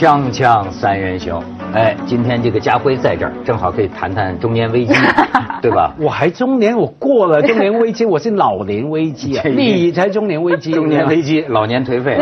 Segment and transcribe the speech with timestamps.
[0.00, 1.38] 锵锵三人行，
[1.74, 4.94] 哎，今天这个家辉在这儿，正好可以谈谈中年危机，
[5.60, 5.94] 对吧？
[6.00, 12.16] 我还中年，我过了中年危机，我是老年危机啊， 你才中年危机，中年危机，老年颓废，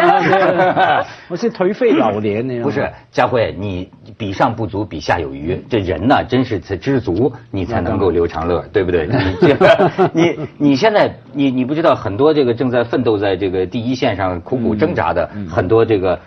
[1.31, 2.61] 我是颓废老年呢。
[2.65, 9.09] 不是，家辉，你比上不足，比下有余，这人呢，真是才知足，你才能够留长乐，对不对？
[10.13, 16.19] 你，你你现在，你你不知道，很多这个正在奋斗在这个第一线上苦苦挣扎的很多这个。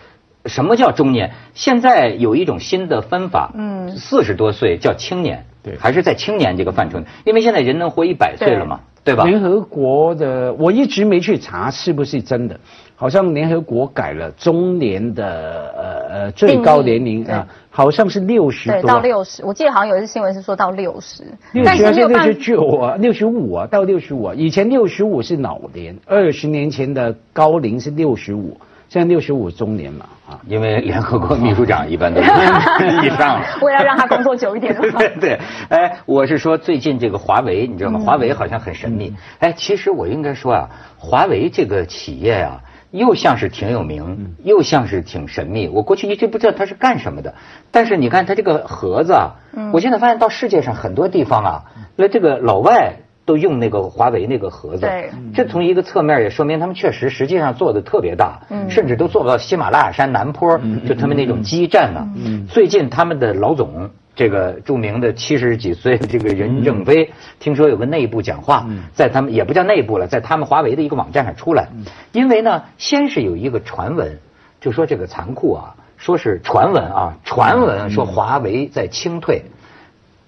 [0.45, 1.31] 什么叫中年？
[1.53, 6.99] 现在有一种新的分法，嗯，四十多岁叫青年，对，还是在青年这个范畴。
[7.25, 9.13] 因为现在人能活一百岁了嘛，对。
[9.15, 9.23] 吧？
[9.25, 12.59] 联合国的我一直没去查是不是真的，
[12.95, 21.23] 好像联合国改了中年的呃呃最高年龄啊，好像是六十多，到六十，我记得好像有一次新闻是说到六十，
[21.53, 28.57] 六十六十九啊，六十五啊，到六十五啊，以前六十五是老年，二十年前的高龄是六十五。
[28.91, 32.27] 现在六十五中年嘛，啊，因为联合国秘书长一般都是
[33.07, 33.45] 以上了。
[33.61, 34.99] 为了让他工作久一点的话。
[35.17, 35.39] 对，
[35.69, 38.01] 哎，我是说最近这个华为，你知道吗？
[38.01, 39.15] 华为好像很神秘。
[39.39, 42.59] 哎，其实我应该说啊，华为这个企业啊，
[42.91, 45.69] 又像是挺有名，又像是挺神秘。
[45.69, 47.35] 我过去一直不知道它是干什么的，
[47.71, 49.35] 但是你看它这个盒子啊，
[49.71, 51.63] 我现在发现到世界上很多地方啊，
[51.95, 52.95] 那这个老外。
[53.23, 54.85] 都用那个华为那个盒子，
[55.33, 62.07] 这从一个侧面也说明他们确实实际上做的特别大，甚至都做不到喜马拉雅山南坡，就他们那种基站呢。
[62.49, 71.69] 最近他们的老总，这个著名的七十几岁的这个任正非，听说有个内部讲话，在他们也不叫内部了，在他们华为的一个网站上出来，
[72.11, 74.17] 因为呢，先是有一个传闻，
[74.59, 79.43] 就说这个残酷啊，说是传闻啊，传闻说华为在清退。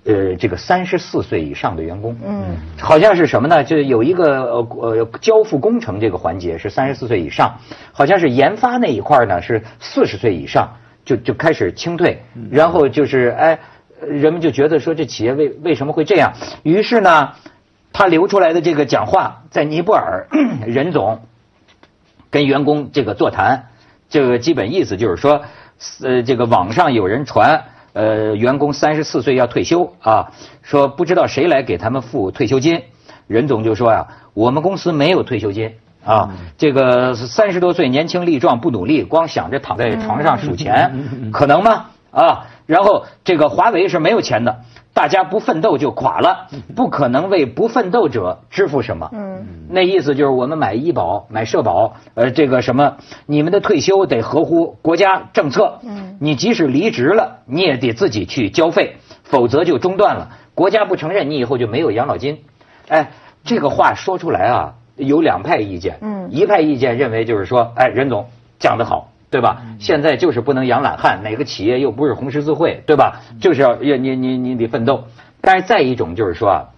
[0.06, 3.64] 呃，这个三十四岁以上的员工，嗯，好像是什么呢？
[3.64, 7.58] 就有一个呃呃交付工程这个环节是三十四岁以上，
[7.94, 10.76] 好像是研发那一块呢是四十岁以上
[11.06, 12.22] 就就开始清退，
[12.52, 13.60] 然后就是哎，
[14.02, 16.34] 人们就觉得说这企业为为什么会这样？
[16.64, 17.30] 于是呢，
[17.94, 20.28] 他留出来的这个讲话在尼泊尔，
[20.68, 21.22] 任总
[22.30, 23.70] 跟员工这个座谈，
[24.10, 25.44] 这个基本意思就是说，
[26.04, 27.64] 呃，这个网上有人传。
[27.94, 30.32] 呃，员工三十四岁要退休啊，
[30.62, 32.82] 说不知道谁来给他们付退休金，
[33.28, 35.72] 任总就说呀，我们公司没有退休金
[36.04, 40.92] 啊，这个三十多岁年轻力壮不努力，光想着躺在床上数钱，
[41.32, 41.86] 可能吗？
[42.12, 44.62] 啊，然后这个华为是没有钱的。
[44.96, 49.10] 大家不奋斗就垮了， 不可能为不奋斗者支付什么。
[49.12, 55.80] 嗯，那意思就是我们买医保、买社保，呃，这个什么，你们的退休得合乎国家政策。
[55.84, 60.30] 嗯，你即使离职了，你也得自己去交费，否则就中断了。
[60.54, 62.44] 国家不承认，你以后就没有养老金。
[62.88, 63.14] 哎，
[63.44, 65.98] 这个话说出来啊，有两派意见。
[66.02, 68.28] 嗯，一派意见认为就是说，哎，任总
[68.60, 69.10] 讲得好。
[69.34, 69.64] 对吧？
[69.80, 73.22] 现在就是不能养懒汉，哪个企业又不是红十字会，对吧？
[73.42, 75.06] 就是要要你你你得奋斗。
[75.42, 76.70] 但是再一种就是说啊，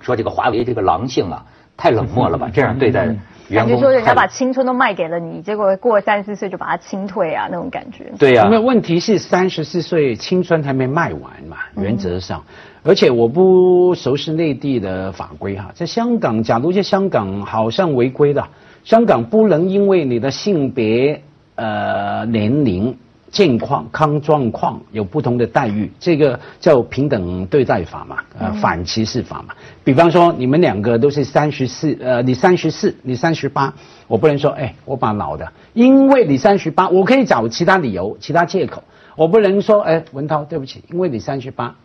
[0.00, 2.50] 说这个华为这个狼性啊，太冷漠了吧？
[2.52, 3.06] 这样对待
[3.48, 8.12] 员工，就说人家把青春都卖给了你，结果过三十四岁就把它清退啊，那种感觉。
[8.18, 12.42] 对呀，因为问题是三十四岁青春还没卖完嘛，原则上。
[12.82, 18.48] 而且我不熟悉内地的法规哈，在香港，假如在香港好像违规的，
[18.84, 21.22] 香港不能因为你的性别。
[21.60, 22.96] 呃，年龄、
[23.30, 29.54] 健况、康状况有不同的待遇，这个叫平等对待法嘛，呃，反歧视法嘛。
[29.84, 33.74] 比方说，你们两个都是三十四，呃，你三十四，你三十八，
[34.08, 38.82] 我不能说，哎，我把老的，因为你三十八，我可以找其他理由、其他借口，
[39.16, 41.76] 我不能说，哎，文涛，对不起，因为你三十八，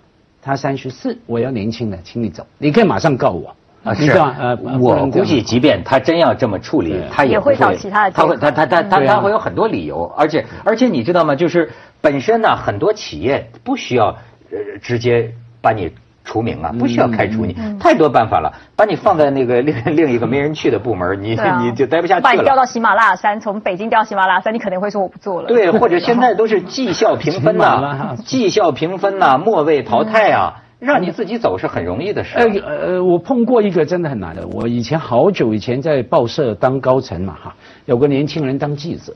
[0.41, 3.53] 他三十四，我要年轻的，请你走，你可以马上告我。
[3.85, 11.35] 啊，是呃，我估计，即便他真要这么处理，他也会找其他的，他会，他他他他他会有很多理由，而且而且你知道吗？
[11.35, 14.07] 就是本身呢，很多企业不需要
[14.51, 15.31] 呃直接
[15.61, 15.91] 把你
[16.23, 22.23] 除名啊，不需要开除你，太多办法了，把你放在那个另 另一个没人去的部门，你你就待不下去了。
[22.23, 25.47] 把你调到喜马拉雅山，从北京调喜马拉雅山，你肯定会说我不做了。
[25.47, 30.63] 对，或者 现在都是绩效评分呐，绩效评分呐，末位淘汰啊。
[30.85, 32.37] 让你自己走是很容易的事。
[32.37, 34.47] 呃呃，我碰过一个真的很难的。
[34.47, 37.55] 我以前好久以前在报社当高层嘛哈，
[37.85, 39.13] 有个年轻人当记者，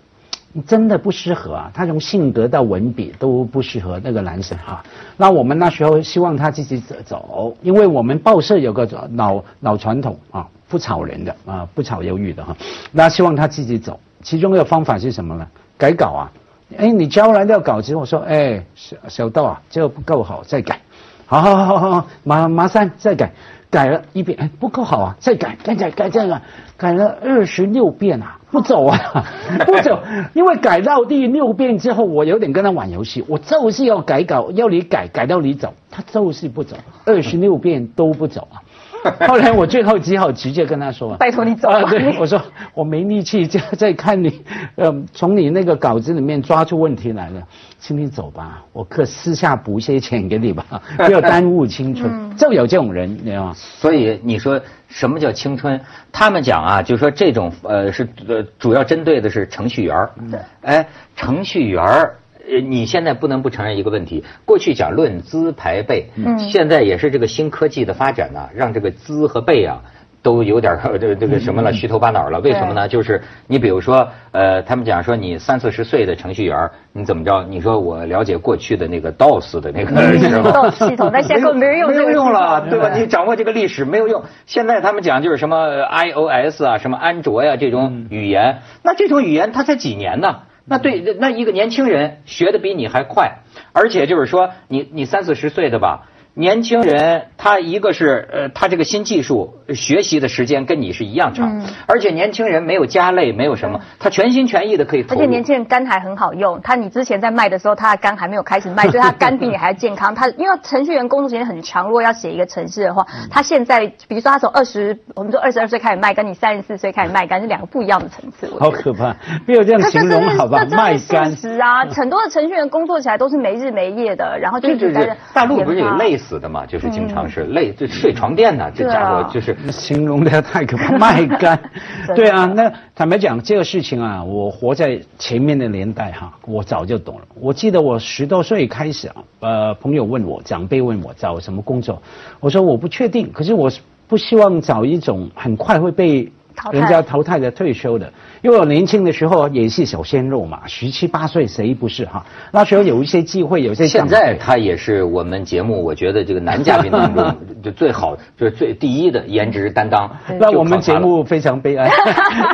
[0.66, 1.72] 真的不适合啊。
[1.74, 4.84] 他从性格到文笔都不适合那个男生哈。
[5.16, 12.58] 那我们那时候希望他自己走，因为我们报社有个老老传统啊，不炒人的啊，不炒鱿鱼的哈。
[12.92, 15.48] 那希望他自己走，其中一个方法是什么呢？
[15.78, 16.32] 改稿啊。
[16.78, 20.80] 哎，你交来的稿子，我说哎，小小道啊，这个不够好，再改。
[21.30, 23.32] 好好好好好，马马三再改，
[23.70, 26.42] 改了一遍，哎，不够好啊，再改，改改，改这个，
[26.76, 28.98] 改了二十六遍啊，不走啊，
[29.64, 30.02] 不走，
[30.34, 38.66] 因为改到第六遍之后，我有点跟他玩游戏，我就是要改稿，要你改，改到你走，他就是不走，二十六遍都不走啊。
[39.28, 41.84] 后来我最后只好直接跟他说：“拜托你走啊！”。
[41.90, 42.42] 对，我说
[42.74, 44.42] 我没力气再再看你，
[44.76, 47.42] 呃，从你那个稿子里面抓出问题来了，
[47.80, 50.66] 请你走吧，我可私下补一些钱给你吧，
[50.98, 52.36] 不要耽误青春。
[52.36, 53.54] 就有这种人，你知道吗？
[53.56, 55.80] 所以你说什么叫青春？
[56.12, 62.16] 他们讲啊，就是说这种呃是呃主要针对的是程序员儿对哎，程序员儿。
[62.48, 69.82] 呃，你现在不能不承认一个问题，过去讲论资排辈，嗯现在也是这个新科技的发展呢、让这个资和辈啊
[70.22, 72.40] 都有点 这个这个什么了，虚头巴脑了。
[72.42, 72.88] 为什么呢？
[72.88, 77.46] 就是你比如说，呃，他们讲说你三四十岁的程序员，你怎么着？
[77.50, 82.92] 你说我了解过去的那个 DOS 的那个系统那现在根本没人用没有用了，对吧？
[82.98, 84.24] 你掌握这个历史没有用。
[84.46, 90.40] 现在他们讲就是什么 iOS 啊，什么安卓呀、这种语言，那这种语言它才几年呢？
[90.70, 93.40] 那对，那一个年轻人学的比你还快，
[93.74, 96.08] 而且就是说，你你三四十岁的吧。
[96.40, 105.20] 年轻人，他一个是呃，他这个新技术学习的时间跟你是一样长，嗯而且年轻人没有家累，没有什么，他全心全意的可以投入。
[105.20, 110.16] 而且年轻人肝还很好用，他你之前在卖的时候，他的肝还没有开始卖， 所以他肝比你还健康。
[110.16, 118.50] 他因为程序员工作时间很长，如果要写一个程式的话，嗯他现在比如说他从二十，我们说二十二岁开始卖，跟你三十四岁开始卖肝是两个不一样的层次。
[118.58, 119.14] 好可怕，
[119.46, 121.36] 没有这样形容好吧卖的是干事。
[121.36, 126.66] 实啊，很多的程序员工作起来都是没日没夜的，然后就这这这一直在大陆不是有研发累死的嘛？
[126.66, 128.70] 就是经常是累，就睡床垫呢。
[128.76, 131.58] 这家伙啊就是形容的太可怕， 卖干。
[132.14, 137.22] 对啊，那坦白讲，这个事情啊，我活在前面的年代哈，我早就懂了。
[137.40, 142.02] 我记得我十多岁开始啊，呃，朋友问我，长辈问我找什么工作，
[142.42, 143.72] 我说我不确定，可是我
[144.08, 148.12] 不希望找一种很快会被淘汰人家淘汰的退休的，
[148.42, 152.26] 因为我年轻的时候也是小鲜肉嘛，十七八岁谁不是哈？
[152.52, 157.34] 那时候有一些机会，有些现在他也是我们节目，我觉得这个男嘉宾当中
[157.64, 160.10] 就最好，就是最第一的颜值担当。
[160.38, 161.90] 那我们节目非常悲哀，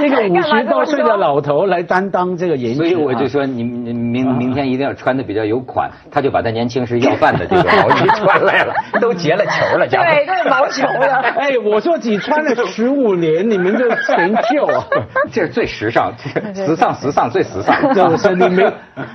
[0.03, 10.05] 一 个 五十多岁的老头来担当这个颜值，所以我就啊说你你明明天一定要穿的比较有款，他就把他年轻时要饭的这个毛衣穿来了，都结了球了，家伙。
[10.05, 11.21] 对，都是毛球了。
[11.37, 14.85] 哎，我说只穿了十五年，你们就嫌旧啊？
[15.31, 16.11] 这是最时尚，
[16.53, 17.75] 时尚时尚最时尚。
[17.93, 18.71] 就是你没，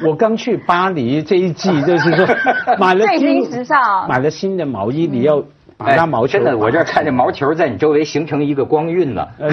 [0.06, 2.26] 我刚去巴黎这一季，就是说
[2.78, 5.42] 买了 最新新时尚买了新的毛衣，你要
[5.80, 9.26] 把它毛球哎真的，我这儿看见毛球在你周围形成一个光晕呢。
[9.38, 9.48] 呃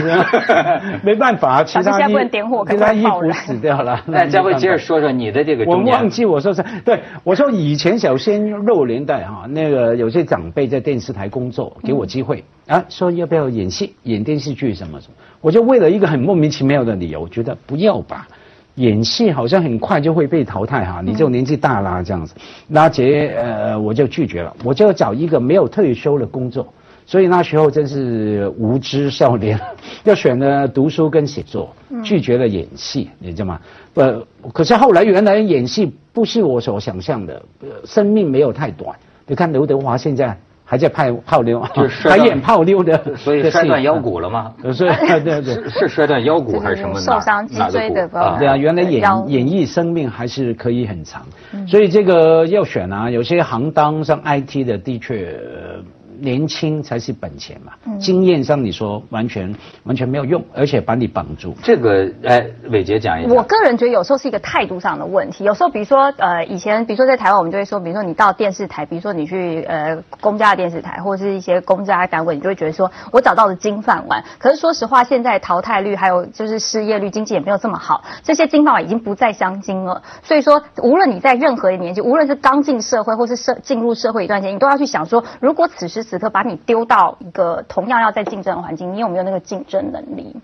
[1.03, 3.99] 没办法，其他不能点火可其他衣服死掉了。
[4.05, 5.77] 那， 佳慧没办法接着说说你的这个我。
[5.77, 18.27] 忘记我说是，对我说以前小鲜肉年代哈，那个有些长辈在电视台工作，给我机会、啊，说要不要演戏、演电视剧什么什么，我就为了一个很莫名其妙的理由，觉得不要吧。
[18.77, 22.33] 演戏好像很快就会被淘汰哈，你就年纪大啦这样子，
[22.67, 26.67] 那结呃我就拒绝了，我就要找一个没有退休的工作，
[27.05, 29.59] 所以那时候真是无知少年，
[30.03, 33.59] 要选了读书跟写作，拒绝了演戏，你知道吗？
[33.95, 38.95] 呃，可是后来原来演戏不是我所想象的，呃生命没有太短。
[39.25, 40.37] 你看刘德华现在
[40.69, 41.61] 还在泡泡妞，
[42.09, 44.51] 还演泡妞的，所以摔断腰骨了吗？
[44.63, 45.53] 呃所以对对对。
[45.63, 46.99] 是是摔断腰骨还是什么？
[46.99, 51.65] 受伤脊椎的哪哪骨部分对啊，原来演演艺生命还是可以很长，嗯。
[51.65, 55.81] 所以这个要选啊，有些行当像 IT 的，的确、呃
[56.19, 61.55] 年轻才是本钱嘛，嗯经验上你说完全完全没有用，而且把你绑住。
[61.63, 63.33] 这个哎，伟杰讲一下。
[63.33, 65.43] 我个人觉得有时候是一个态度上的问题。
[65.43, 74.23] 有时候，比如说，呃，以前，比如说在台湾，我们就会说，比如说你到电视台，比如说你去呃公家的电视台，或者是一些公家单位，你就会觉得说我找到了金饭碗。
[74.39, 80.01] 可是说实话，现在淘汰率还有就是失业率，经济也没有这么好，这些金饭碗已经不再相金了。
[80.23, 90.35] 所以说，无论你在任何的年纪，无论是刚进社会或是社进入社会一段时间，你都要去想说，如果此时此刻把你丢到一个同样要在竞争的环境，你有没有那个竞争能力？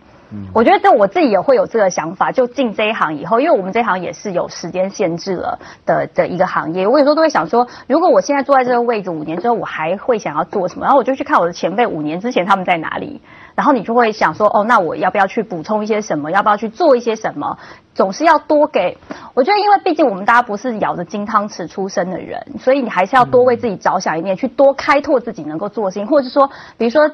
[0.53, 6.87] 我觉得这我自己也会有这个想法，就进这一行以后，因为我们这一行也是有时间限制了的的一个行业。
[6.87, 10.85] 我有时候都会想说，如果我现在坐在这个位置五年之后，我还会想要做什么？
[10.85, 13.21] 然后我就去看我的前辈五年之前他们在哪里，
[13.55, 16.31] 然后你就会想说，哦，那我要不要去补充一些什么？
[16.31, 17.57] 要不要去做一些什么？
[17.93, 18.97] 总是要多给。
[19.33, 27.11] 我觉得，因为毕竟我们大家不是咬着金汤匙出生的人，所以你还是要多为自己着想一点，去多开拓自己能够做的事情，或者是说，比如说。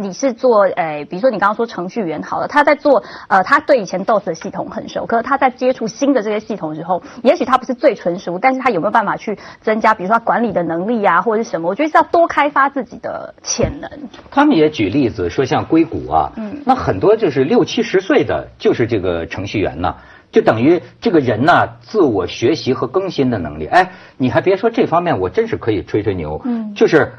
[0.00, 11.68] 你是做诶，比如说你刚刚说程序员好了，他在做呃，他对以前 DOS 的系统很熟，可是他在接触新的这些系统之后，也许他不是最纯熟，但是他有没有办法去增加，比如说他管理的能力啊，或者是什么？
[11.68, 13.90] 我觉得是要多开发自己的潜能。
[14.30, 19.94] 他们也举例子说，像硅谷啊，嗯，那很多就是六七十岁的，就是这个程序员呢。
[20.32, 23.66] 就等于这个人呢，自我学习和更新的能力。
[23.66, 26.40] 哎，你还别说这方面，我真是可以吹吹牛。
[26.44, 27.12] 嗯，就是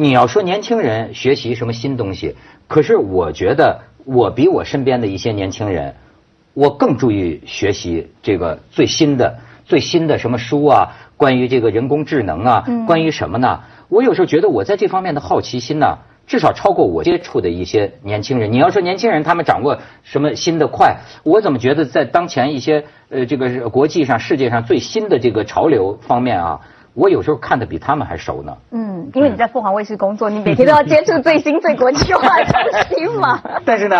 [0.00, 2.34] 你要说年轻人学习什么新东西，
[2.68, 5.94] 可是我觉得我比我身边的一些年轻人，
[6.54, 13.60] 我更注意学习这个最新的、最新的什么书啊，关于这个人工智能啊，关于什么呢？
[13.90, 15.98] 我有时候觉得我在这方面的好奇心呢。
[16.26, 18.52] 至少超过我接触的一些年轻人。
[18.52, 26.60] 你要说年轻人他们掌握什么新的快，我怎么觉得在当前一些呃这个国际上世界上最新的这个潮流方面啊，
[26.94, 28.56] 我有时候看的比他们还熟呢。
[28.70, 33.40] 嗯，因为你在凤凰卫视工作，你每天都要接触最新最国际化的东西嘛。
[33.64, 33.96] 但是呢，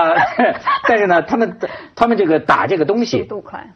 [0.89, 1.59] 但是呢，他们
[1.95, 3.67] 他们这个打这个东西速度快，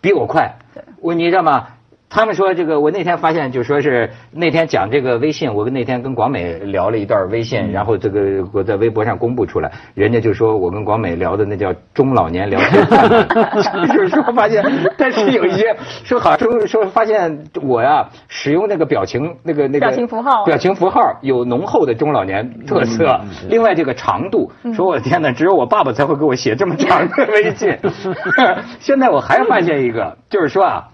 [0.00, 0.56] 比我快。
[1.00, 1.68] 我你知道吗？
[2.12, 12.86] 他们说这个，我那天发现就说是那天讲这个微信，我跟那天跟广美聊了一段微信，然后这个我在微博上公布出来，人家就说我跟广美聊的那叫中老年聊天，
[13.88, 14.62] 就是说发现，
[14.98, 27.78] 但是有一些说好说说发现我呀使用那个表情那个那个表情符号，表情符号有浓厚的中老年特色，另外这个长度，说我的天哪，只有我爸爸才会给我写这么长的微信，
[28.80, 30.88] 现在我还发现一个，就是说啊。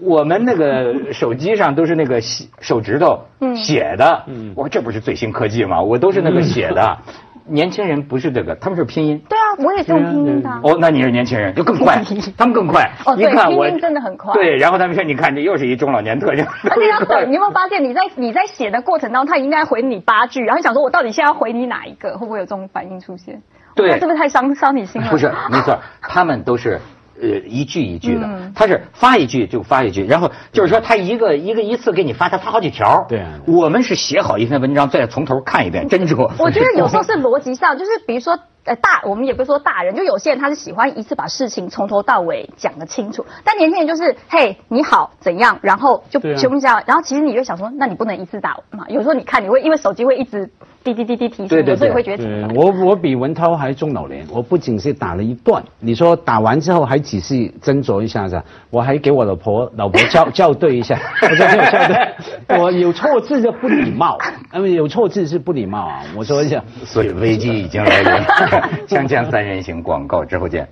[0.00, 2.20] 我们那个手机上都是那个
[2.60, 3.20] 手指头
[3.54, 4.24] 写的，
[4.54, 5.80] 我说这不是最新科技吗？
[5.80, 6.98] 我都是那个写的。
[7.46, 9.20] 年轻人不是这个，他们是拼音。
[9.28, 10.48] 对啊，我也是用拼音的。
[10.62, 12.02] 哦，那你是年轻人，就更快，
[12.38, 12.90] 他们更快。
[13.04, 14.32] 哦，对，拼音真的很快。
[14.32, 22.16] 对，然后他们说：“你看，这又是一中老年特征。”而且要等，你有没有发现，你在你在写的过程当中，他应该回你八句，然后想说：“我到底现在要回你哪一个？
[22.16, 23.42] 会不会有这种反应出现？”
[23.76, 25.10] 对，是不是太伤伤你心了？
[25.10, 26.80] 不是，没错，他们都是。
[27.20, 33.06] 呃，一句一句的，他是发一句就发一句，然后就是说他一个一个一次给你发，他发好几条。
[33.08, 36.14] 对，我们是写好一篇文章，再从头看一遍，真是。
[36.14, 38.38] 我觉得有时候是逻辑上，就是比如说。
[38.64, 48.84] 呃，大我们也不是说大人，就有些人他是喜欢一次把事情从头到尾讲得清楚，但年轻人就是嘿你好怎样，然后就全部这样，然后其实你就想说，那你不能一次打嘛？
[48.88, 50.48] 有时候你看你会因为手机会一直
[50.82, 52.24] 滴滴滴滴提醒，所以会觉得。
[52.54, 64.18] 我我比文涛还中老年，我不仅是打了一段，你说打完之后还仔细斟酌一下子，我还给我老婆老婆校 校对一下，我说没有校对，我有错字就不礼貌，
[64.54, 66.62] 因为有错字是不礼貌啊，我说一下。
[66.84, 68.53] 所以危机已经来临。
[68.88, 70.68] 锵锵三人行，广告之后见。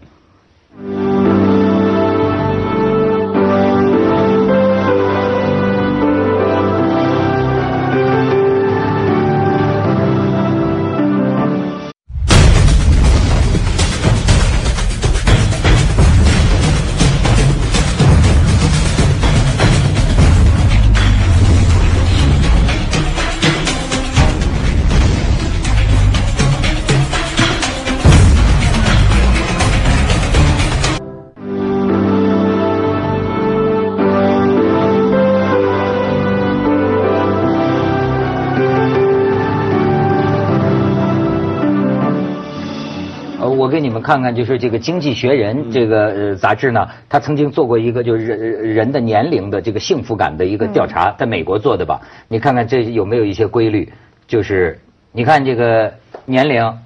[44.02, 52.00] 看看，就是这个《经济学人》这个呃杂志呢，他曾经做过一个就是人人的年龄的这个幸福感的一个调查，在美国做的吧？
[52.28, 53.92] 你看看这有没有一些规律？
[54.26, 54.80] 就是
[55.12, 56.78] 你看这个年龄，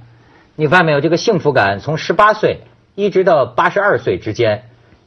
[0.54, 1.00] 你发现没有？
[1.00, 2.60] 这个幸福感从十八岁
[2.94, 4.62] 一直到八十二岁之间，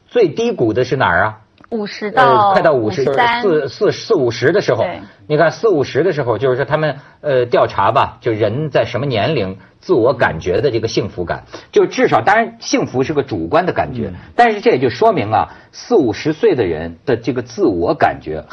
[0.07, 1.38] 最低谷的是哪儿啊？
[1.70, 3.06] 五十到快到五十，
[3.42, 4.84] 四四四五十的时候，
[5.28, 18.44] 你看四五十的时候，就是说他们呃调查吧，就人在什么年龄自我感觉的这个幸福感，就至少当然幸福是个主观的感觉，但是这也就说明啊，四五十岁的人的这个自我感觉，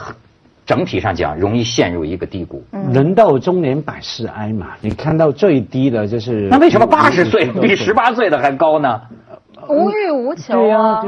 [0.66, 2.62] 整体上讲容易陷入一个低谷。
[2.92, 9.00] 人到中年百事哀嘛，你看到最低的就是那为什么八十岁比十八岁的还高呢？
[9.68, 11.02] 无欲无求对啊。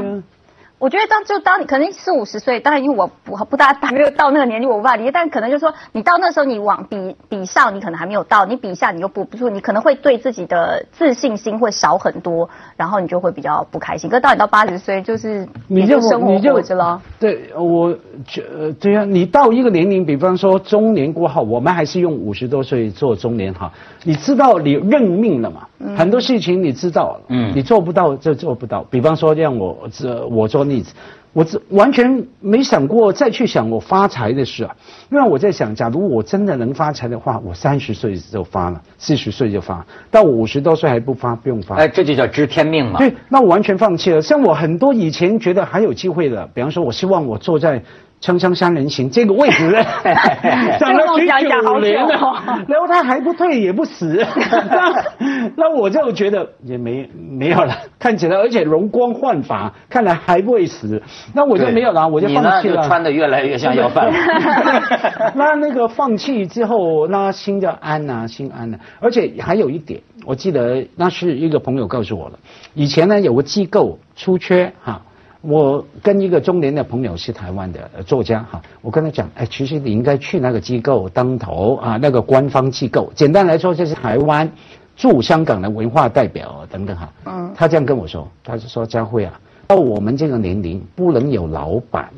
[0.79, 5.11] 我觉得当就当你可能四五十岁，当然因为我不不大还没有到那个年纪，我无法理解。
[5.11, 14.09] 但可能就是说，你到那时候你往比比上，你可能还没有到；你比下，你又补不住，你可能会对自己的自信心会少很多，然后你就会比较不开心。
[14.09, 17.01] 可到你到八十岁，就是你就生活过着了。
[17.19, 17.93] 对，我
[18.25, 18.43] 觉
[18.79, 23.69] 对啊，你到一个年龄，比方说中年过后，我们还是用五十多岁做中年哈。
[24.05, 25.67] 你知道你认命了嘛？
[25.97, 28.85] 很多事情你知道了，嗯，你做不到就做不到。
[28.89, 30.93] 比方说，让我这我做例子，
[31.33, 34.75] 我这完全没想过再去想我发财的事啊，
[35.11, 41.75] 因为我在想，假如我真的能发财的话，我三十岁就发了，四十岁就发，到五十多岁还不发，不用发。
[41.75, 42.99] 哎，这就叫知天命嘛。
[42.99, 44.21] 对，那我完全放弃了。
[44.21, 47.81] 像我很多以前觉得还有机会的，比方说，我希望我坐在。
[48.21, 49.71] 锵锵三人行这个位置，
[50.77, 54.25] 讲了许久年了，然后他还不退也不死，
[55.55, 61.01] 那我就觉得也没没有了，看起来而且容光焕发，看来还不会死，
[61.33, 62.85] 那我就没有了，我就放弃了。
[62.85, 64.11] 穿的越来越像要饭。
[65.35, 68.77] 那那个放弃之后，那心就安呐，心安了。
[68.99, 72.39] 而且还有一点，我记得那是一个朋友告诉我了，
[72.73, 75.01] 以前呢有个机构出缺哈。
[75.41, 84.51] 我跟一个中年的朋友是台湾的作家哈，我跟他讲，哎，其实你应该去那个机构当头啊，那个官方机构，简单来说就是台湾
[84.97, 87.09] 驻香港的文化代表等等哈。
[87.25, 87.53] 嗯。
[87.55, 92.09] 他这样跟我说，他就说佳慧啊，到我们这个年龄不能有老板。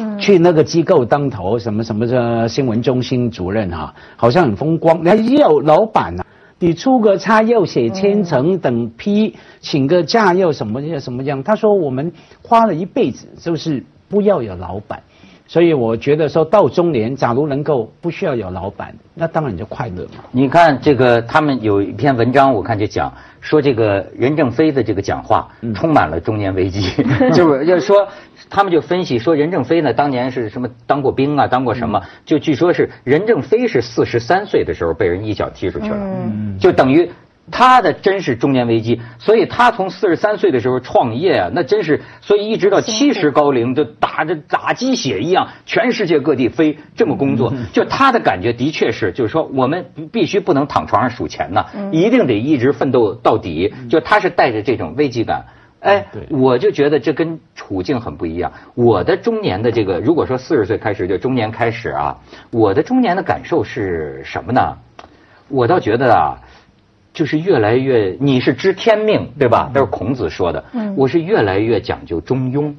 [0.00, 0.18] 嗯。
[0.18, 6.25] 去那个机构当头，什么什么的新闻中心主任哈，好像很风光，那要有老板啊。
[6.58, 11.42] 你出个差要写千层等批，请个假要什么要什么样？
[11.42, 15.02] 他说我们花了一辈子，就是不要有老板，
[15.46, 20.24] 所以我觉得说到中年，假如能够不需要有老板，那当然就快乐嘛。
[20.32, 26.90] 你看这个，他们有一篇文章，我看就讲说这个任正非的这个讲话充满了中年危机，
[27.32, 28.06] 就是就是说。
[28.48, 32.00] 他们就分析说，任正非呢，当年是什么当过兵啊，当过什么？
[32.24, 35.98] 就据说是任正非是四十三岁的时候被人一脚踢出去了，
[36.56, 37.10] 就等于
[37.50, 39.00] 他的真是中年危机。
[39.18, 47.52] 所以他从四十三岁的时候创业啊，那真是，所以一直到七十高龄，就打着打鸡血一样，全世界各地飞这么工作。
[47.72, 53.74] 就他的感觉的确是，就是说我们必须不能躺床上数钱呐，一定得一直奋斗到底。
[53.88, 55.44] 就他是带着这种危机感。
[55.80, 58.52] 哎，我就觉得这跟处境很不一样。
[58.74, 62.18] 我的中年的这个，如果说四十岁开始就中年开始啊，
[62.50, 64.78] 我的中年的感受是什么呢？
[65.48, 66.38] 我倒觉得啊，
[67.16, 69.70] 就是越来越，你是知天命对吧？
[69.72, 70.62] 都是孔子说的。
[70.74, 72.74] 嗯，我是越来越讲究中庸。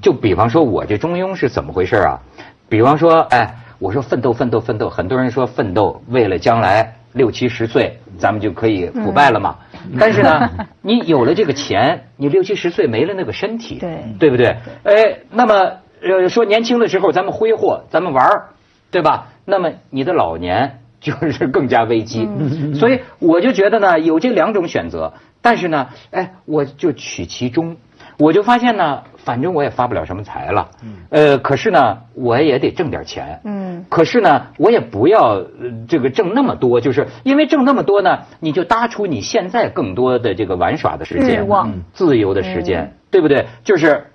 [0.00, 2.20] 就比方说，我这中庸是怎么回事啊？
[2.68, 9.56] 比方说，哎，我说奋斗奋斗奋斗，很多人说奋斗为了将来六七十岁咱们就可以腐败了嘛。
[9.98, 10.48] 但是呢，
[10.80, 14.56] 你有了这个钱，你六七十岁没了那个身体，对对不对？
[14.84, 15.54] 哎，那么
[16.00, 18.50] 呃说年轻的时候咱们挥霍，咱们玩儿，
[18.92, 19.32] 对吧？
[19.44, 20.78] 那么你的老年
[21.12, 22.28] 就是更加危机。
[22.74, 27.76] 所以我就觉得呢，有这两种选择，但是呢，哎，我就取其中。
[28.18, 30.70] 我就发现呢，反正我也发不了什么财了，
[31.10, 35.42] 呃，可是呢，我也得挣点钱，嗯，可是呢，我也不要
[35.86, 41.44] 这个挣那么多，就是因为挣那么多呢，你就搭出你现在更多的这个玩耍的时间，
[41.92, 43.44] 自由的时间，对不对？
[43.64, 44.06] 就是，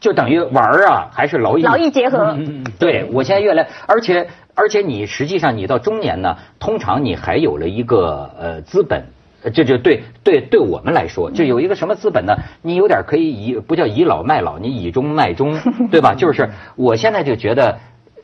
[0.00, 9.04] 就等于玩儿啊，还是劳逸劳逸结合，嗯对我现在越来，而且而且你实际上你到中年呢，通常你还有了一个呃资本。
[9.54, 12.34] 这就对对对我们来说，就有一个什么资本呢？
[12.60, 15.56] 你有点可以以不叫倚老卖老，你倚中卖中，
[15.92, 16.14] 对吧？
[16.18, 17.78] 就是我现在就觉得，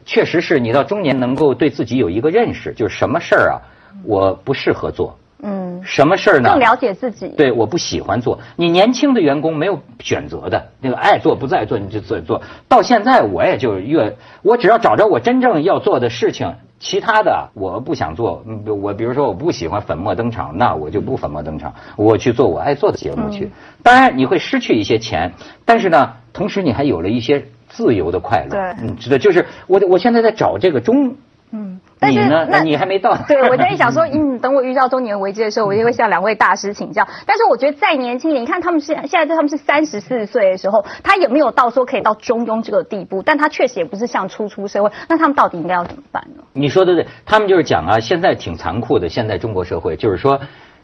[0.05, 3.63] 确实是你到中年能够对自己有一个认识，就是什么事儿啊，
[4.05, 5.17] 我不适合做。
[5.45, 5.81] 嗯。
[5.85, 6.51] 什么事儿呢？
[6.51, 7.29] 更了解自己。
[7.37, 8.39] 对，我不喜欢做。
[8.57, 12.41] 你年轻的员工没有选择的，那个爱做不再做你就做做。
[12.67, 16.55] 到现在我也就越，我只要找着我真正要做的事情。
[16.81, 23.51] 其他的我不想做，我比如说我不喜欢粉墨登场，那我就不粉墨登场，我去做我爱做的节目去。
[23.83, 25.33] 当然你会失去一些钱，
[25.65, 28.51] 但是呢，同时你还有了一些自由的快乐。
[28.51, 31.15] 对，你知道，就是我我现在在找这个中。
[31.57, 32.29] 嗯，但是？
[32.29, 33.17] 那你还没到。
[33.29, 37.07] 对，我在想说，嗯，等我遇到中年危机的时候，我就会向两位大师请教。
[37.25, 44.91] 但是我觉得再年轻一点，你看他们是现在在他们是三十四岁的时候，他也没有到说可以到中庸这个地步，但他确实也不是像初出社会。
[45.09, 46.43] 那他们到底应该要怎么办呢？
[46.53, 49.09] 你说的对，他们就是讲啊，现在挺残酷的。
[49.09, 50.41] 现在中国社会就是说，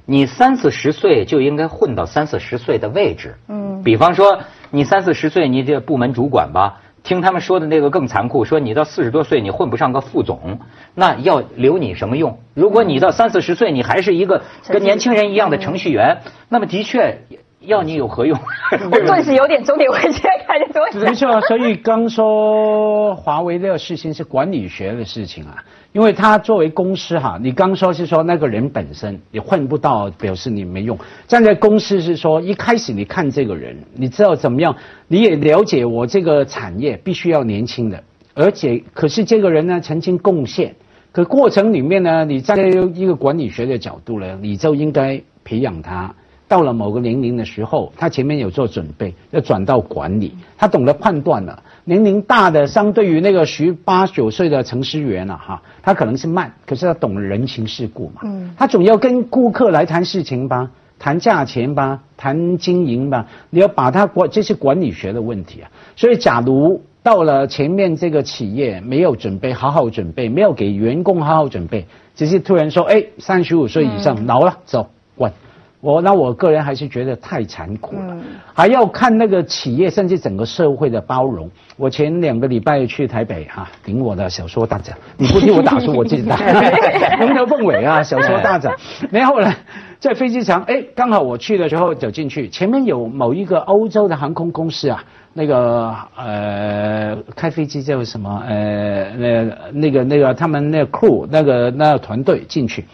[0.07, 3.35] 你三四十岁就应该混到三四十岁的位置。
[3.49, 4.39] 嗯，比方说
[4.71, 6.81] 你三四十岁，你这部门主管吧。
[7.03, 10.59] 听他们说的那个更残酷，说你到四十多岁你混不上个副总，
[10.95, 12.39] 那要留你什么用？
[12.55, 17.19] 如果你到三四十岁你还是一个跟年轻人一样的程序员，那么的确。
[17.61, 18.39] 要你有何用？
[18.91, 21.01] 我顿时有点中年危机的感觉。
[21.05, 30.97] 没错，所以刚说华为的事情是管理学的事情啊，因为他作为公司哈，你刚说是说那个人本身也混不到，表示你没用。
[31.27, 34.77] 站在公司是说一开始你看这个人，你知道怎么样，
[35.09, 40.77] 你也了解我这个产业必须要年轻的，而且可是这个人呢曾经贡献，
[41.11, 46.15] 可过程里面呢，你站在一个管理学的角度呢，你就应该培养他。
[46.51, 51.63] 到了某个年龄的时候，他前面有做准备，要转到管理，他懂得判断了。
[51.85, 58.23] 年龄大的，相对于那个十八九岁的程序员了哈，他可能是慢，可是他懂人情世故嘛。
[58.25, 65.71] 嗯，他总要跟顾客来谈事情吧，谈价钱吧，谈经营吧，你要把他管，这是管理学的问题啊。
[65.95, 71.87] 所以，假如到了前面这个企业没有准备，好好准备，没有给员工好好准备，
[72.17, 75.33] 只是突然说，哎，三十五岁以上老了，走，滚。
[75.81, 78.17] 我那我个人还是觉得太残酷了，
[78.53, 81.51] 还要看那个企业甚至整个社会的包容。
[81.79, 86.37] 我前两个礼拜去台北哈，顶我的小说大奖，你不替我打出我自己打，
[87.19, 88.75] 龙头凤尾啊，小说大奖。
[89.11, 89.51] 然后呢，
[89.99, 102.85] 在飞机场，哎，刚好我去的时候走进去，前面有某一个欧洲的航空公司啊，那个呃开飞机叫什么呃那那个那个他们那个 crew 那个那个团队进去。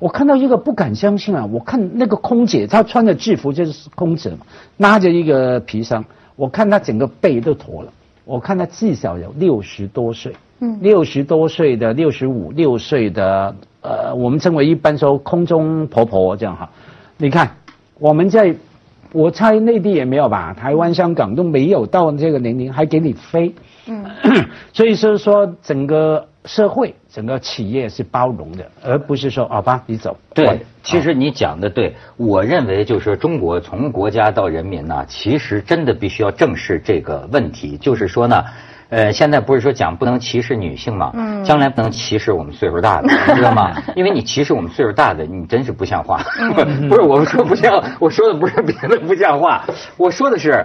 [0.00, 1.46] 我看到一个不敢相信啊！
[1.52, 4.38] 我看那个空姐，她穿着制服就是空姐嘛，
[4.78, 6.02] 拉着一个皮箱，
[6.36, 7.92] 我看她整个背都驼了。
[8.24, 16.70] 我看她至少有六十多岁，嗯，六十多岁的六十五六岁的，呃，我们称为一般说空中婆婆这样哈。
[17.18, 17.56] 你看，
[17.98, 18.54] 我们在，
[19.12, 23.54] 我猜内地也没有吧，台湾、香港都没有到这个年龄还给你飞，
[23.86, 24.02] 嗯，
[24.72, 26.26] 所以说说整个。
[26.46, 30.16] 社会整个企业是包容的，而不是说好吧，你走。
[30.34, 37.76] 对，其实你讲的对，我认为就是中国从国家到人民呢，其实真的必须要正视这个问题。
[37.76, 38.42] 就是说呢，
[38.88, 43.76] 呃，现在不是说讲不能歧视女性嘛，嗯，将来不能歧视我们岁数大的， 知道吗？
[43.94, 46.22] 因为你歧视我们岁数大的，你真是不像话。
[46.88, 49.64] 不是我说不像，我说的不是别的不像话，
[49.98, 50.64] 我说的是。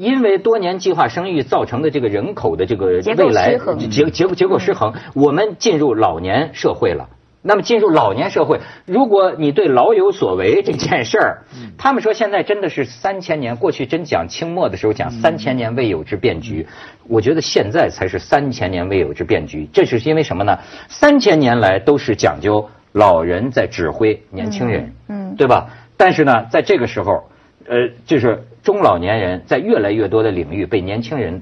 [0.00, 2.86] 因为多年计划生育造成的这个人口的这个
[3.18, 3.58] 未来
[3.90, 7.10] 结结结构失衡，我们进入老年社会了。
[7.42, 11.42] 那么进入老年社会，如果你对老有所为这件事儿，
[11.76, 16.66] 他们说现在真的是三千年过去，真讲清末的时候讲三千年未有之变局，
[17.06, 19.68] 我觉得现在才是三千年未有之变局。
[19.70, 20.58] 这是因为什么呢？
[20.88, 25.68] 三千年来都是讲究老人在指挥年轻人，嗯，对吧？
[25.98, 27.24] 但是呢，在这个时候，
[27.66, 28.44] 呃，就是。
[28.62, 31.40] 中老年人在越来越多的领域被年轻人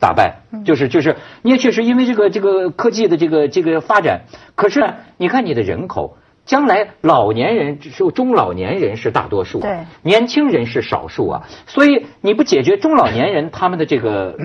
[0.00, 4.22] 打败，就是就是，你也确实因为这个这个科技的这个这个发展，
[4.56, 14.36] 可是呢，你看你的人口，将来老年人是中老年人是大多数，对，年轻人是少数啊，所以你不解决中老年人他们的这个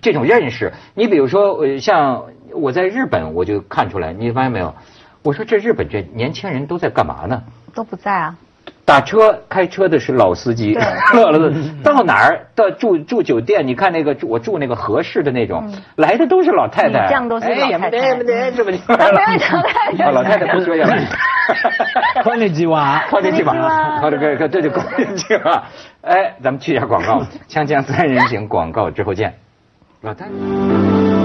[0.00, 4.74] 这种认识，你比如说呃，像我在日本我就看出来，你发现没有？
[5.22, 7.44] 我说这日本这年轻人都在干嘛呢？
[7.72, 8.36] 都不在啊。
[8.84, 10.76] 打车开车的是老司机，
[11.84, 13.66] 到哪儿到住住酒店？
[13.66, 18.92] 你看那个我住那个合适的那种，来的都是老太太，这样都 是老太太，不 对，这么不
[20.02, 20.46] 要老太太。
[20.52, 21.06] 不说要来。
[22.24, 25.62] 欢迎几瓦，欢迎几瓦，好的，可以，这就欢迎几瓦。
[26.02, 29.34] 哎，咱们去一下广告，锵锵三人行广告之后见，
[30.02, 31.21] 老太太。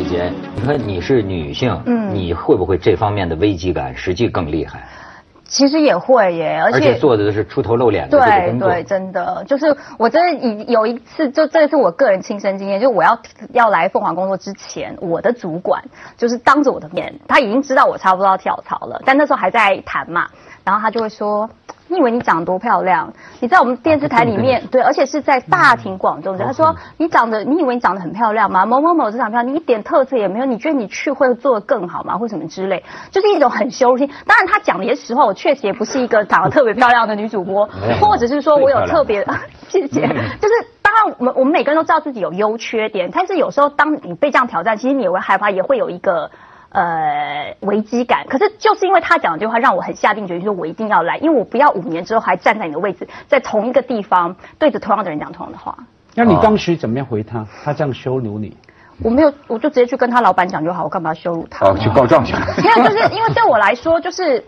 [0.00, 4.86] 你说你是女性，嗯，你会不会这方面的危机感实际更厉害？
[5.44, 13.18] 其实也会耶，而且做的都是出头露脸的对对，真的就是我真的有有一次，就这是我个人亲身经验，就我要
[13.54, 15.82] 要来凤凰工作之前，我的主管
[16.18, 20.28] 就是当着我的面，他已经知道我差不多要跳槽了，但那时候还在谈嘛，
[20.64, 21.48] 然后他就会说。
[21.88, 23.12] 你以为你长得多漂亮？
[23.40, 26.36] 你在我们电视台里面，对，而且是在大庭广众。
[26.36, 28.66] 他说你长得，你以为你长得很漂亮吗？
[28.66, 30.44] 某某某这长漂亮，你一点特色也没有。
[30.44, 32.18] 你觉得你去会做的更好吗？
[32.18, 34.08] 或什么之类，就是一种很羞辱性。
[34.26, 37.68] 当然他讲的也是实话，我确实也不是一个长得特别漂亮的女主播，
[38.00, 39.26] 或者是说我有特别，
[39.68, 40.00] 谢谢。
[40.02, 46.30] 就是当然，我们我们每个人都知道自己有优缺点，但是有时候当你被这样挑战，其实你也会害怕，也会有一个。
[46.70, 48.26] 呃，危机感。
[48.28, 55.76] 可是就是因为他讲的这句话，让我很下定决心，说我一定要来，因为我不要五年之后还站在你的位置，在同一个地方对着同样的人讲同样的话。
[56.14, 57.46] 那你当时怎么样回他？
[57.64, 58.56] 他这样羞辱你？
[59.02, 61.66] 我没有，我就直接去跟他老板讲就好，我干嘛要羞辱他？
[61.66, 62.34] 哦，去告状去。
[62.62, 64.44] 没有，就是因为对我来说，就是。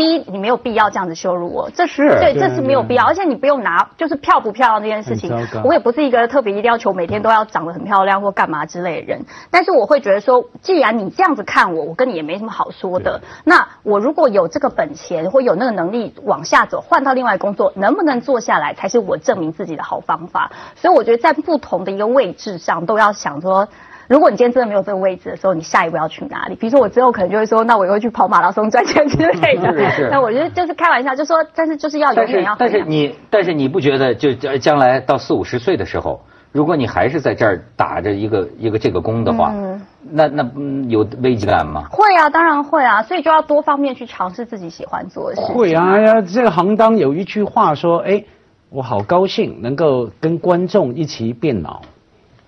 [0.00, 5.30] 第一，你没有必要这样子羞辱我，这是对，这是没有必要，而且你不用拿，就是漂不漂亮这件事情，
[5.62, 20.50] 我也不是一个特别一定要求每天都要长得很漂亮或干嘛之类的人，但是我会觉得说，既然你这样子看我，我跟你也没什么好说的，那我如果有这个本钱或有那个能力往下走，换到另外工作，能不能做下来，才是我证明自己的好方法。
[20.76, 23.68] 所以我觉得在不同的一个位置上，都要想说。
[24.10, 26.56] 如果你今天真的没有这个位置的时候，你下一步要去哪里？
[26.56, 29.72] 比如说我之后可能就会说，那我以后去跑马拉松赚钱之类的。
[29.72, 32.72] 是是那我觉得就是开玩笑，就说，但是就是要永但是远要衡量。
[32.72, 41.84] 但是你但是你不觉得就将将来到四五十岁的时候，如果你还是在这儿打着一个一个这个工的话，嗯那那嗯有危机感吗？
[41.88, 45.54] 会啊，当然会啊，所以就要多方面去尝试自己喜欢做的事情。
[45.54, 48.24] 会啊，哎呀，这个行当有一句话说，哎，
[48.70, 51.82] 我好高兴能够跟观众一起变老。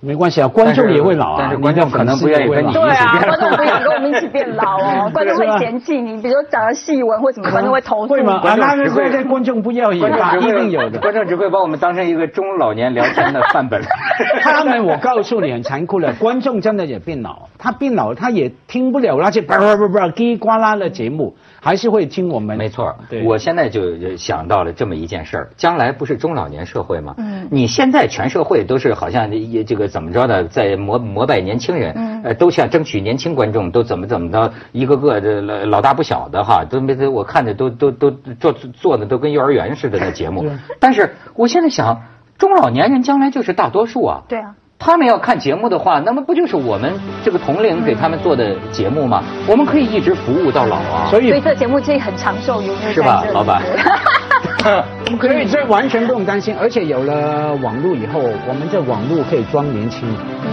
[0.04, 8.08] 没关系啊，观众也会老啊，但是观众可能不愿意跟你对啊，一起变老 观众不想跟我们一起变老哦，观众会嫌弃你，比如说长了细纹或什么，观众会投诉。
[8.12, 8.34] 会吗？
[8.34, 10.98] 啊，观众会那观众不要也吧，观众只会一定有的。
[10.98, 13.80] 观众只会把我们当成一个中老年聊天的范本。
[14.42, 22.58] 他们，我告诉你很残酷的，观众真的也变老，他变老，他也听不了那些叭叭叭叭叽里呱啦的节目，还是会听我们。
[22.58, 27.14] 没错，对，我现在就想到了这么一件事儿，将来不是中老年社会吗？
[27.18, 40.50] 嗯你现在全社会都是好像也这个怎么着呢，在膜膜拜年轻人，嗯呃，都想争取年轻观众，都怎么怎么着，一个个的老老大不小的哈，都没我看着都都都做做的都跟幼儿园似的那节目。
[40.80, 42.00] 但是我现在想，
[42.38, 44.22] 中老年人将来就是大多数啊。
[44.28, 49.22] 对啊，他们要看节目的话，那么不就是我们这个同龄给他们做的节目吗？
[49.46, 51.08] 我们可以一直服务到老啊。
[51.10, 53.60] 所以所以这节目其实很长寿，永远是吧老板
[55.20, 60.08] 所以这完全不用担心，而且有了网络以后，我们这网络可以装年轻，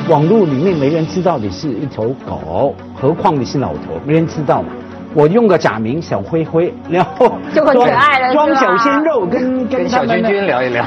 [0.10, 4.70] 网络里面没人知道你是一头狗，何况你是老头，没人知道嘛。
[5.14, 10.86] 我用个假名小灰灰，然后就很可爱了装小鲜肉跟跟跟小他们的君君聊一聊。